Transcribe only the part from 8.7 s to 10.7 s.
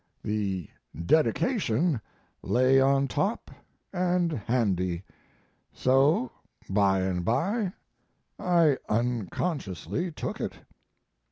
unconsciously took it.